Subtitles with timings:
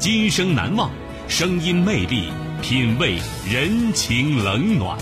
[0.00, 0.90] 今生难忘，
[1.28, 4.98] 声音魅力，品味人情冷暖。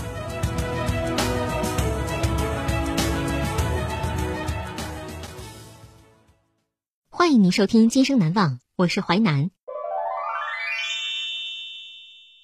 [7.09, 9.49] 欢迎您收听《今生难忘》，我是淮南。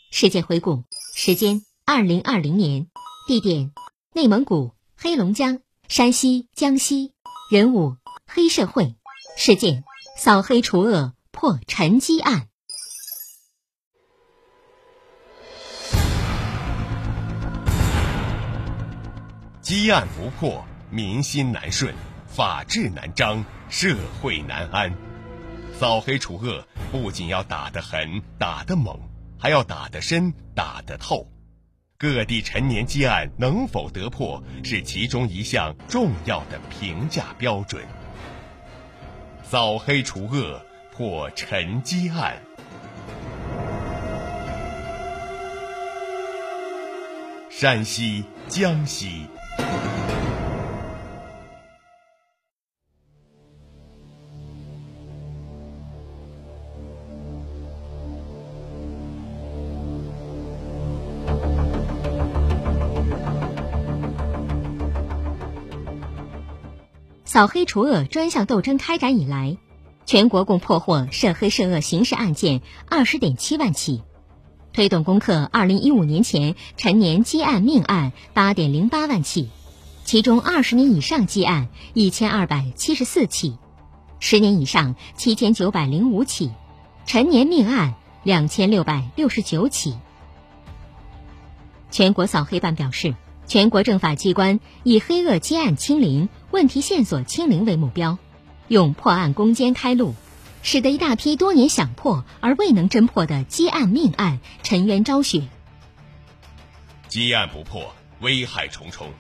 [0.10, 2.88] 世界回顾时间：二零二零年，
[3.28, 3.74] 地点：
[4.14, 7.12] 内蒙古、黑龙江、山西、江西。
[7.52, 8.96] 人物：黑社会。
[9.36, 9.84] 事件：
[10.18, 12.48] 扫黑除恶破沉积案。
[19.62, 21.94] 积案不破，民心难顺，
[22.26, 23.44] 法治难彰。
[23.68, 24.96] 社会难安，
[25.78, 28.98] 扫黑除恶不仅要打得狠、打得猛，
[29.38, 31.30] 还要打得深、打得透。
[31.98, 37.84] 各地陈年积案能否得破，是其中一项重要的评价标准。
[39.44, 40.65] 扫黑除恶
[40.98, 42.38] 破沉积案，
[47.50, 49.28] 山西、江西。
[67.26, 69.58] 扫黑除恶专项斗争开展以来，
[70.06, 74.04] 全国共破获涉黑涉恶刑事案件二十点七万起，
[74.72, 79.50] 推动攻克二零一五年前陈年积案命案八点零八万起，
[80.04, 83.58] 其中二十年以上积案一千二百七十四起，
[84.20, 86.52] 十年以上七千九百零五起，
[87.06, 89.96] 陈年命案两千六百六十九起。
[91.90, 93.16] 全国扫黑办表示。
[93.48, 98.18] 全国政法机关以黑恶积案清零、问题线索清零为目标，
[98.68, 100.16] 用破案攻坚开路，
[100.64, 105.44] 使得一大批多年想破而未能侦破的积案命案沉冤昭雪。
[107.08, 109.12] 积案不破，危害重重。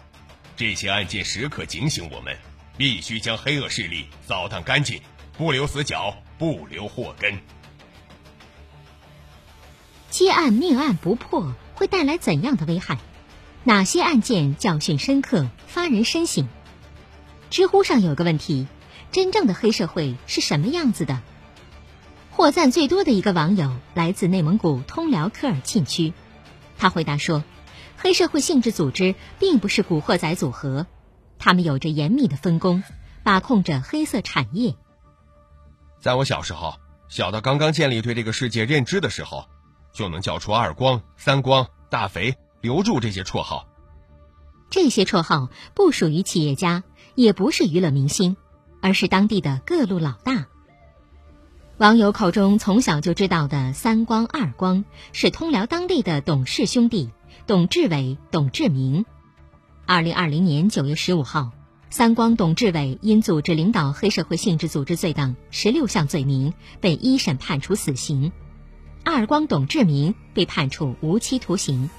[0.57, 2.35] 这些案件时刻警醒我们，
[2.77, 5.01] 必须将黑恶势力扫荡干净，
[5.37, 7.39] 不留死角，不留祸根。
[10.09, 12.97] 积案命案不破，会带来怎样的危害？
[13.65, 16.47] 哪些案件教训深刻、发人深省？
[17.49, 18.67] 知乎上有个问题：
[19.15, 21.21] 真正的黑社会是什么样子的？
[22.31, 26.11] 获赞最多的一个网友来自内蒙古通辽科尔沁区，
[26.77, 27.41] 他回答说
[27.95, 30.85] ：“黑社会性质组织并不是古惑仔组合，
[31.39, 32.83] 他们有着严密的分工，
[33.23, 34.75] 把控着黑色产业。
[36.01, 36.75] 在我小时候，
[37.07, 39.45] 小到刚刚建立对这个世界认知的时候，
[39.93, 43.69] 就能叫出二光、三光、大肥。”留住这些绰号，
[44.69, 46.83] 这些绰号不属于企业家，
[47.13, 48.35] 也不是娱乐明星，
[48.85, 50.45] 而是当地的各路老大。
[51.77, 57.09] 网友口中从小就知道的三光、二光，是通辽当地的董氏兄弟
[57.47, 59.07] 董志伟、董志明。
[59.87, 61.49] 二零二零年九月十五号，
[61.89, 68.31] 三光董志伟因组织领导黑社会性质组织罪等十六项罪名被一审判处死刑，
[69.03, 71.89] 二光董志明被判处无期徒刑。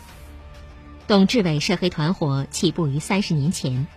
[1.09, 3.89] 董志伟涉黑团伙起步于三十年前，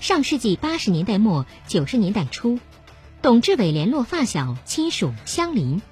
[0.00, 2.58] 上世纪八十年代末九十年代初，
[3.20, 5.82] 董志伟联络发小、亲属、乡邻，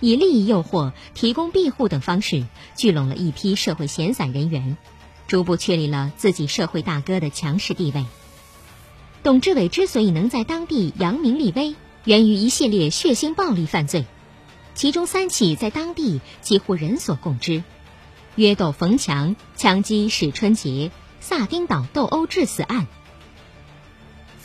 [0.00, 2.44] 以利益诱惑、提供庇护等方式
[2.76, 4.76] 聚拢了一批社会闲散人员，
[5.26, 8.04] 逐步确立了自己社会大哥的强势地位。
[9.22, 11.74] 董志伟之所以能在当地扬名立威，
[12.04, 14.04] 源于一系列血腥暴力犯罪，
[14.74, 17.64] 其中三起在当地几乎人所共知。
[18.34, 22.86] 约斗冯强枪击史春杰，萨丁岛斗殴致死案。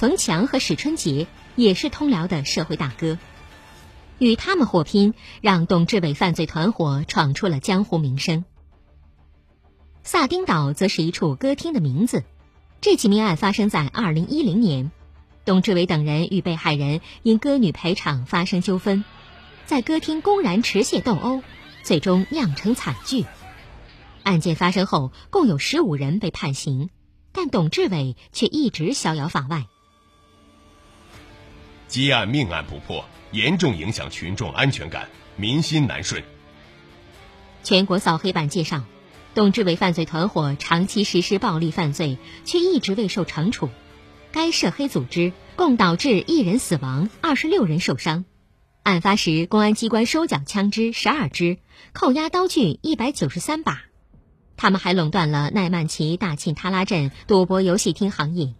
[0.01, 3.19] 冯强和史春杰也是通辽的社会大哥。
[4.17, 8.43] 与他们火拼，让董志伟犯罪团伙闯出了江湖名声。
[10.01, 12.23] 萨丁岛则是一处歌厅的名字。
[12.81, 14.91] 这起命案发生在二零一零年，
[15.45, 19.05] 董志伟等人与被害人因歌女赔偿发生纠纷，
[19.67, 21.43] 在歌厅公然持械斗殴，
[21.83, 23.27] 最终酿成惨剧。
[24.23, 26.89] 案件发生后，共有十五人被判刑，
[27.31, 29.67] 但董志伟却一直逍遥法外。
[31.91, 33.03] 积案命案不破。
[33.33, 36.23] 严重影响群众安全感，民心难顺。
[37.63, 38.83] 全国扫黑办介绍，
[39.35, 43.69] 董志伟犯罪团伙长期实施暴力犯罪，却一直未受惩处。
[44.31, 48.25] 该涉黑组织共导致一人死亡，二十六人受伤。
[48.83, 51.57] 案发时，公安机关收缴枪支十二支，
[51.93, 53.83] 扣押刀具一百九十三把。
[54.57, 58.53] 他们还垄断了奈曼旗大沁他拉镇赌博游戏厅行业。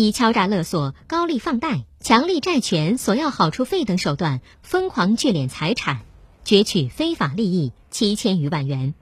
[0.00, 6.02] 以敲诈勒索、高利放贷、强力债权、索要好处费等手段，疯狂聚敛财产，
[6.44, 8.94] 攫取非法利益七千余万元。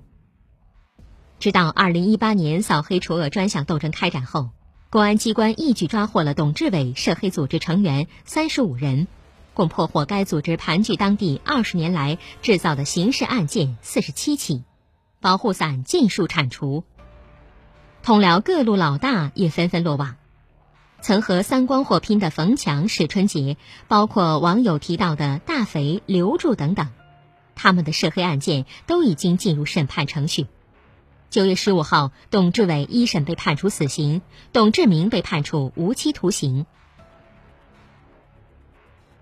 [1.38, 4.48] 直到二零一八年扫黑除恶专项斗争开展后，
[4.88, 9.06] 公安机关一举抓获了董志伟涉黑组织成员三十五人，
[9.52, 14.64] 共破获该组织盘踞当地二十年来制造的刑事案件四十七起，
[15.20, 16.84] 保护伞尽数铲除，
[18.02, 20.16] 通辽各路老大也纷纷落网。
[21.02, 23.56] 曾和三光火拼的冯强、史春杰，
[23.86, 26.88] 包括网友提到的大肥、刘柱等等，
[27.54, 30.46] 他们的涉黑案件都已经进入审判程序。
[31.30, 34.22] 九月十五号，董志伟一审被判处死刑，
[34.52, 36.66] 董志明被判处无期徒刑。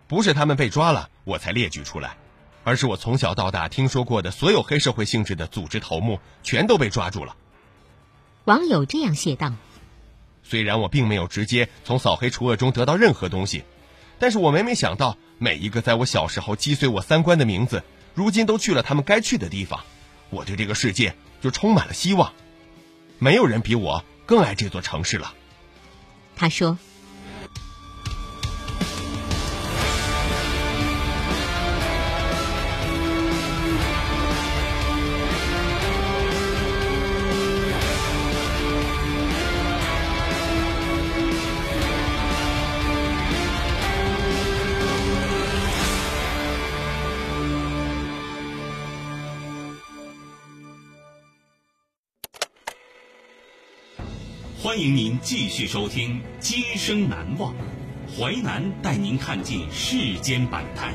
[0.07, 2.17] 不是他们被抓了，我才列举出来，
[2.63, 7.37] 而是我从小到大听说过的所有黑社会性质的组织头目，全都被抓住了。
[8.45, 9.53] 网友这样写道。
[10.45, 13.65] 虽然我并没有直接从扫黑除恶中得到任何东西，
[14.19, 17.83] 但是我每每想到每一个在我小时候击碎我三观的名字，
[18.15, 19.81] 如今都去了他们该去的地方，
[20.31, 22.33] 我对这个世界就充满了希望。
[23.19, 25.35] 没有人比我更爱这座城市了。
[26.37, 26.79] 他说。
[54.65, 57.53] 欢迎您继续收听《今生难忘》，
[58.17, 60.95] 淮南带您看尽世间百态，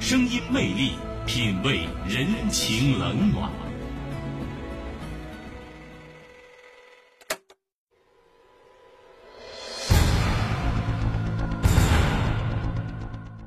[0.00, 0.94] 声音魅力，
[1.24, 3.48] 品味人情冷暖。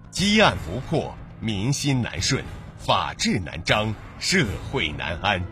[0.10, 2.42] 积案不破，民心难顺，
[2.78, 5.44] 法治难彰，社会难安。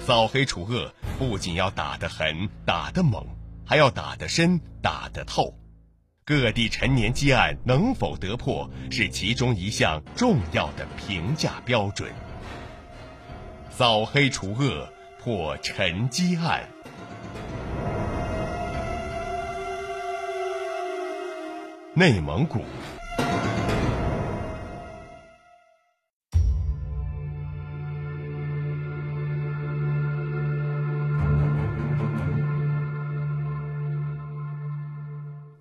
[0.00, 3.24] 扫黑除恶不仅要打得狠、打得猛，
[3.64, 5.54] 还要打得深、打得透。
[6.26, 12.12] 各地陈年积案能否得破，是其中一项重要的评价标准。
[13.70, 14.88] 扫黑除恶
[15.22, 16.68] 破陈积案，
[21.94, 22.62] 内蒙古。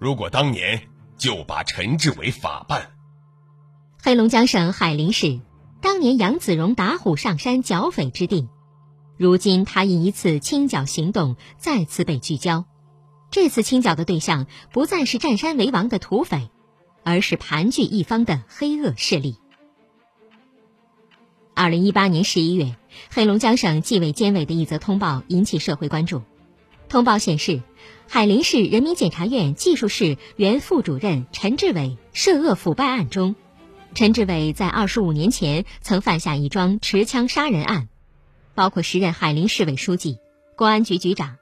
[0.05, 0.83] 如果当年
[1.17, 2.91] 就把陈志伟法办。
[4.03, 5.39] 黑龙江省海林市，
[5.81, 8.47] 当年杨子荣打虎上山剿匪之地，
[9.17, 12.65] 如今他因一次清剿行动再次被聚焦。
[13.31, 16.51] 这次清剿的对象不再是占山为王的土匪，
[17.03, 19.37] 而是盘踞一方的黑恶势力。
[21.55, 22.75] 二零一八年十一月，
[23.09, 26.21] 黑龙江省纪委监委的一则通报引起社会关注。
[26.95, 27.61] 通报显示。
[28.07, 33.35] 海林市人民检察院技术室原副主任陈志伟涉恶腐败案中，
[33.93, 37.89] 陈志伟在二十五年前曾犯下一桩持枪杀人案，
[38.53, 40.19] 包括时任海林市委书记、
[40.55, 41.35] 公安局局长、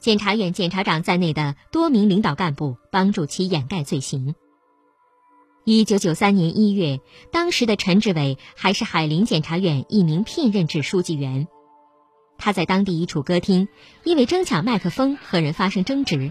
[0.00, 4.34] 检察院检察长在内的多名领导干部帮助其掩盖罪行。
[5.64, 6.98] 一九九三年一月，
[7.30, 11.46] 当时的陈志伟还是海林检察院一名聘任制书记员。
[12.38, 13.68] 他在当地一处歌厅，
[14.04, 16.30] 因为争抢麦克风和人发生争执，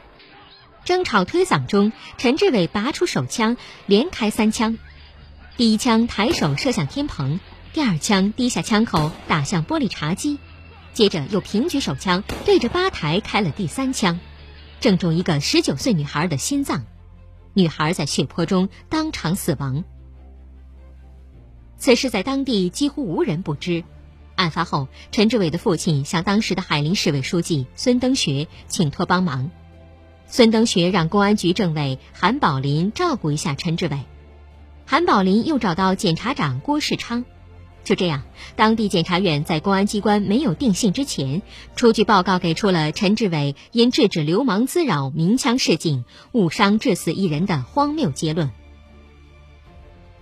[0.84, 4.78] 争吵推搡中，陈志伟拔出手枪，连开三枪。
[5.58, 7.40] 第一枪抬手射向天棚，
[7.74, 10.38] 第二枪低下枪口打向玻璃茶几，
[10.94, 14.20] 接着又平举手枪对着吧台开了第三枪，
[14.80, 16.86] 正中一个十九岁女孩的心脏，
[17.54, 19.84] 女孩在血泊中当场死亡。
[21.78, 23.84] 此事在当地几乎无人不知。
[24.36, 29.50] 案发后，陈志伟的父亲向当时的海宁市委书记孙登学请托帮忙。
[30.28, 34.00] 孙登学让公安局政委韩宝林照顾一下陈志伟，
[34.86, 37.24] 韩宝林又找到检察长郭世昌。
[37.84, 38.24] 就这样，
[38.56, 41.44] 当地检察院在公安机关没有定性之前，
[41.76, 48.50] 出具报告，给出了陈志伟因制止流氓滋扰鸣枪示警，误伤致死一人的荒谬结论。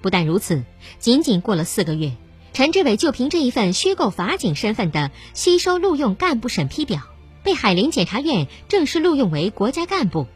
[0.02, 0.66] 不但如此，
[1.00, 2.12] 仅仅过了四个月。
[2.54, 7.02] 陈志伟就凭这一份虚构法警身份的吸收录用干部审批表，
[7.42, 10.28] 被海林检察院正式录用为国家干部，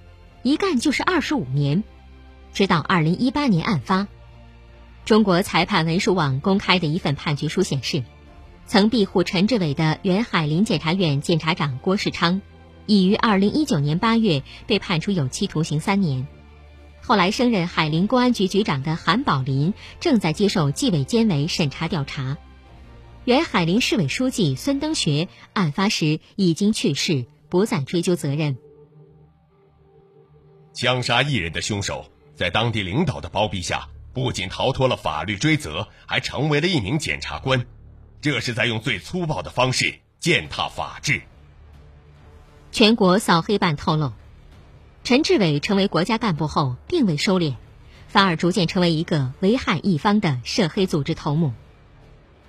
[0.41, 1.83] 一干就是二十五年，
[2.53, 4.07] 直到二零一八年案发。
[5.05, 8.03] 中国裁判文书网公开的一份判决书显示，
[8.65, 12.41] 曾庇护陈志伟的原海林检察院检察长郭世昌，
[12.87, 16.27] 已于二零一九年八月被判处有期徒刑三年。
[17.07, 22.37] 后来升任海林公安局局长的韩宝林正在接受纪委监委审查调查。
[23.23, 28.57] 原海林市委书记孙登学案发时已经去世，不再追究责任。
[30.73, 37.65] 枪杀一人的凶手，在当地领导的包庇下，不仅逃脱了法律追责，还成为了一名检察官。
[38.19, 41.21] 这是在用最粗暴的方式践踏法治。
[42.73, 44.11] 全国扫黑办透露。
[45.03, 47.55] 陈志伟成为国家干部后，并未收敛，
[48.07, 51.53] 反而逐渐成为一个危害一方的涉黑组织头目。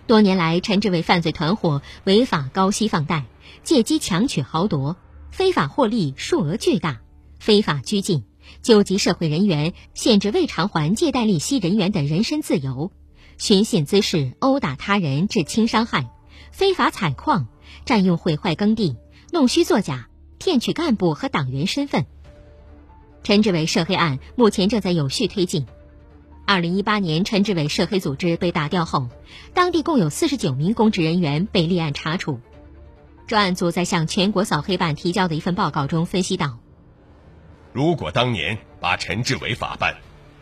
[0.09, 3.27] 多年来，陈志伟犯罪团伙违法高息放贷，
[3.63, 4.97] 借机强取豪夺，
[5.31, 7.01] 非法获利数额巨大，
[7.39, 8.25] 非法拘禁、
[8.63, 12.91] 纠集社会人员，限制未偿还借贷利息人员的人身自由，
[13.37, 16.11] 寻衅滋事，殴打他人致轻伤害，
[16.51, 17.47] 非法采矿，
[17.85, 18.97] 占用毁坏耕地，
[19.31, 22.07] 弄虚作假，骗取干部和党员身份。
[23.23, 25.67] 陈志伟涉黑案目前正在有序推进。
[26.47, 29.09] 二零一八年，陈志伟涉黑组织被打掉后，
[29.53, 32.41] 当地共有四十九名公职人员被立案查处。
[33.27, 36.59] 专案组在向全国扫黑办提交的一份报告中分析道
[37.75, 39.99] ：“如果当年把陈志伟法办，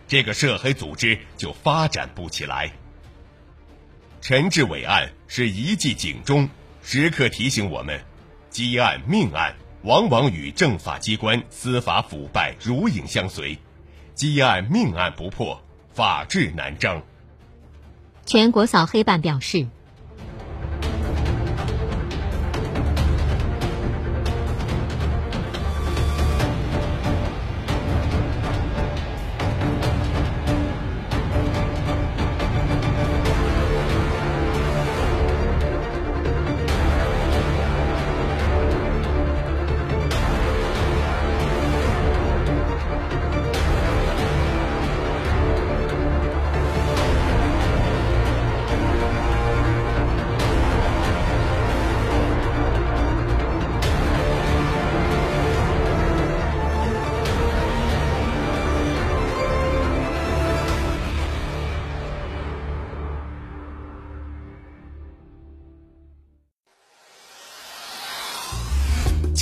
[0.06, 2.72] 这个涉黑组织就发展不起来。
[4.20, 6.48] 陈志伟案是一记警钟，
[6.84, 8.00] 时刻提醒我们：
[8.48, 13.58] 积案命案。”往往与政法机关司法腐败如影相随，
[14.14, 15.60] 积案命案不破，
[15.92, 17.02] 法治难彰。
[18.24, 19.66] 全国扫黑办表示。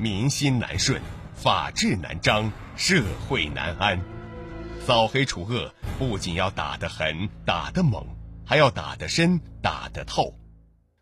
[0.00, 0.98] 民心难顺，
[1.34, 4.00] 法治难彰，社会难安。
[4.80, 8.02] 扫黑除恶不仅要打得狠、打得猛，
[8.46, 10.34] 还要打得深、打得透。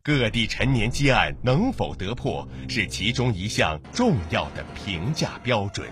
[0.02, 5.88] 各地陈年积案能否得破，是其中一项重要的评价标准。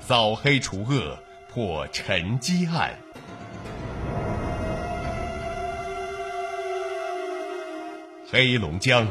[0.00, 1.18] 扫黑除恶
[1.52, 2.94] 破陈积案，
[8.30, 9.04] 黑龙江。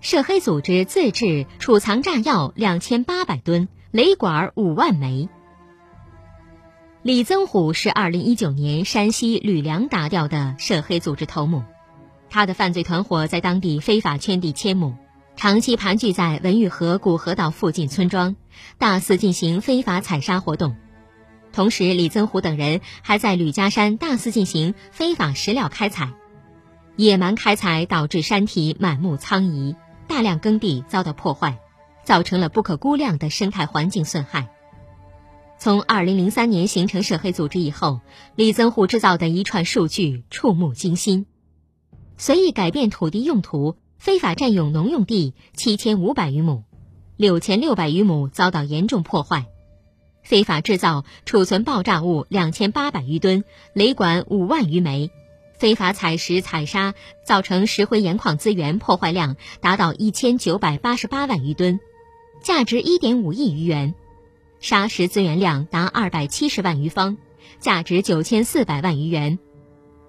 [0.00, 5.28] 涉黑组织自制储藏炸药两千八百吨，雷管五万枚。
[7.02, 11.64] 李增虎是二零一九年山西吕梁打掉的涉黑组织头目，
[12.30, 14.94] 他的犯罪团伙在当地非法圈地千亩，
[15.34, 18.36] 长期盘踞在文峪河古河道附近村庄，
[18.78, 20.76] 大肆进行非法采砂活动。
[21.52, 26.12] 同时，李增虎等人还在吕家山大肆进行非法石料开采，
[26.94, 29.74] 野蛮开采导致山体满目苍夷。
[30.08, 31.58] 大量耕地遭到破坏，
[32.02, 34.48] 造成了不可估量的生态环境损害。
[35.58, 38.00] 从2003年形成涉黑组织以后，
[38.34, 41.26] 李增虎制造的一串数据触目惊心：
[42.16, 46.64] 随意改变土地用途，非法占用农用地7500余亩
[47.18, 49.46] ，6600余亩遭到严重破坏；
[50.22, 55.10] 非法制造、储存爆炸物2800余吨，雷管5万余枚；
[55.58, 61.80] 非法采石采砂，造成石灰岩矿资源破坏量达到1988万余吨，
[62.40, 63.94] 价值1.5亿余元。
[64.60, 67.16] 砂石资源量达二百七十万余方，
[67.58, 69.38] 价值九千四百万余元；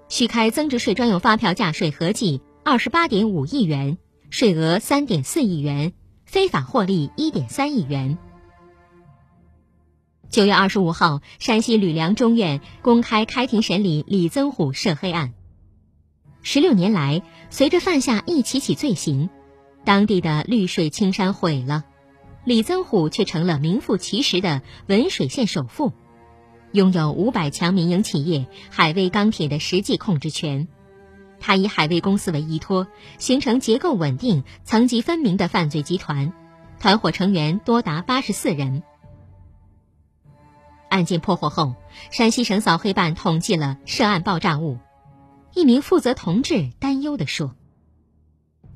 [0.08, 3.98] 虚开增值税专用发票价税合计二十八点五亿元，
[4.30, 5.94] 税额三点四亿元，
[6.26, 8.20] 非法获利一点三亿元。
[10.30, 15.34] 九月二十五号，山西吕梁中院公开开庭审理李增虎涉黑案。
[16.42, 19.30] 十六年来，随着犯下一起起罪行，
[19.84, 21.84] 当地的绿水青山毁了。
[22.46, 25.92] 李增虎却成了名副其实的文水县首富，
[26.72, 30.68] 拥有五百强民营企业海威钢铁的实际控制权。
[31.42, 36.34] 他以海威公司为依托，形成结构稳定、层级分明的犯罪集团，
[36.80, 38.82] 团伙成员多达八十四人。
[40.90, 41.76] 案件破获后，
[42.10, 44.80] 山西省扫黑办统计了涉案爆炸物。
[45.54, 47.56] 一名负责同志担忧地说：“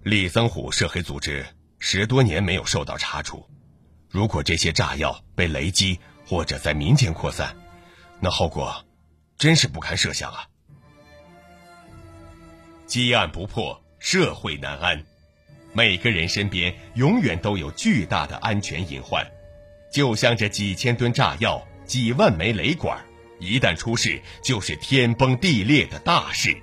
[0.04, 1.46] 李增虎涉黑组织
[1.80, 3.48] 十多年没有受到查处。”
[4.10, 7.56] 如果这些炸药被雷击或者在民间扩散，
[8.20, 8.86] 那后果
[9.38, 10.48] 真是不堪设想啊！
[12.86, 15.04] 积案不破，社会难安。
[15.74, 19.26] 每个人身边永远都有巨大的安全隐患，
[19.92, 23.04] 就像这几千吨炸药、几万枚雷管，
[23.44, 26.58] 一旦出事，就是天崩地裂的大事。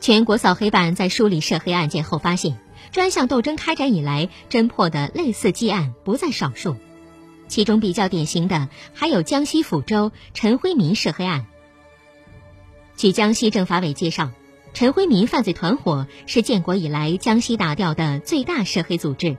[0.00, 2.58] 全国扫黑办在梳理涉黑案件后发现。
[2.90, 6.76] 专项斗争开展以来，侦破的类似积案不在少数，
[7.48, 11.46] 其中比较典型的还有江西抚州陈辉民涉黑案。
[12.94, 14.30] 据江西政法委介绍，
[14.74, 19.38] 陈辉民犯罪团伙是建国以来江西打掉的最大涉黑组织，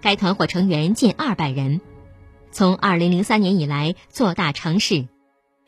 [0.00, 1.80] 该团伙成员近二百人，
[2.52, 5.06] 从二零零三年以来做大城市。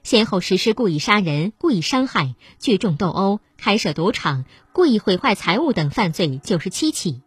[0.02, 7.22] 先后实施故意杀人、故意伤害、聚众斗殴、开设赌场、故意毁坏财物等犯罪九十七起，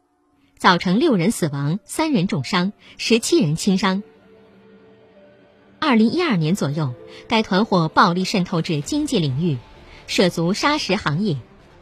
[0.58, 4.04] 造成六人死亡、三人重伤、十七人轻伤。
[5.80, 6.94] 二零一二年左右，
[7.30, 9.58] 该团伙暴力渗透至经济领域，
[10.08, 11.38] 涉足砂石行业，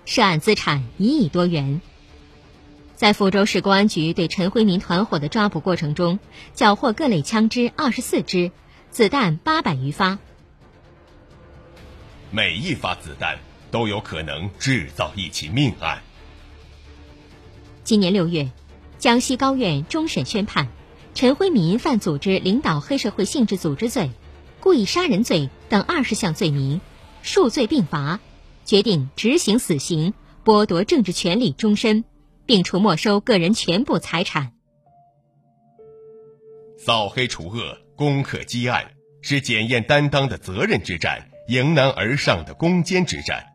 [0.05, 1.81] 涉案资产一亿多元。
[3.03, 6.19] 在福州市公安局对陈辉民团伙的抓捕过程中，
[6.53, 8.49] 缴获各类枪支二十四支，
[8.91, 10.19] 子弹八百余发。
[12.31, 13.39] 每一发子弹
[13.71, 16.01] 都有可能制造一起命案。
[17.83, 18.49] 今年六月，
[18.99, 20.69] 江西高院终审宣判，
[21.13, 24.11] 陈辉民犯组织领导黑社会性质组织罪、
[24.61, 26.79] 故意杀人罪等二十项罪名，
[27.21, 28.21] 数罪并罚，
[28.63, 30.13] 决定执行死刑，
[30.45, 32.05] 剥夺政治权利终身，
[32.45, 34.53] 并处没收个人全部财产。
[36.77, 41.29] 扫黑除恶、攻克积案，是检验担当的责任之战。
[41.49, 43.45] 迎难而上的攻坚之战，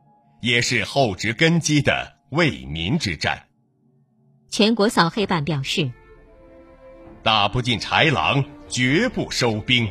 [0.43, 3.49] 也是厚植根基的为民之战。
[4.51, 5.91] 全国扫黑办表示
[7.25, 9.91] ：“打不进豺狼，绝不收兵。”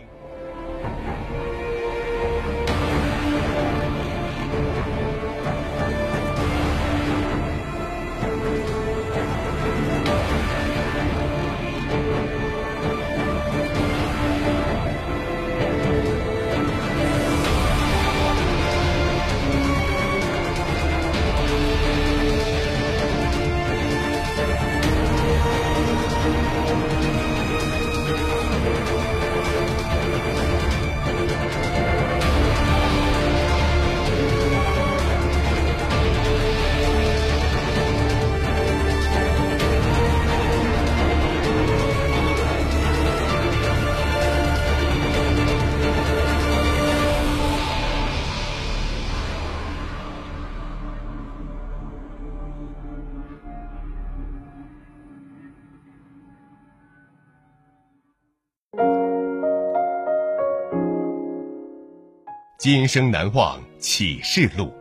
[62.69, 64.73] 今生难忘启示录，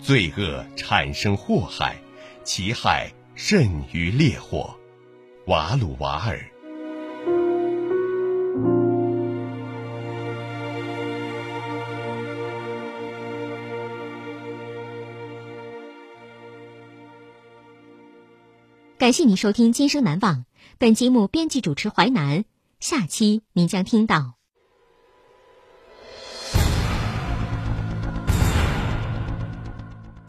[0.00, 2.00] 罪恶产生祸害，
[2.44, 4.72] 其害甚于烈火。
[5.46, 6.38] 瓦鲁瓦尔。
[18.96, 20.36] 感谢您收听《今生难忘》，
[20.78, 22.44] 本节目编辑主持淮南。
[22.78, 24.39] 下期您将听到。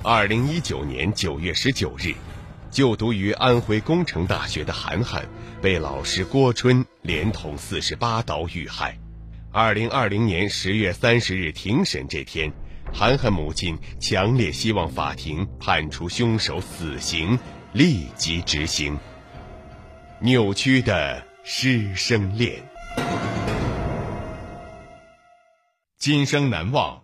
[0.04, 2.16] 二零一九年九月十九日，
[2.72, 5.24] 就读于安徽工程大学的韩寒
[5.62, 8.98] 被老师郭春连捅四十八刀遇害。
[9.52, 12.52] 二零二零年十月三十日庭审这天，
[12.92, 17.38] 韩寒母亲强烈希望法庭判处凶手死刑，
[17.72, 18.98] 立即执行。
[20.20, 22.64] 扭曲的师生恋，
[26.00, 27.04] 今生难忘。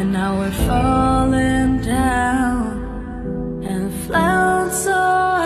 [0.00, 3.62] and now we're falling down.
[3.68, 5.39] And high,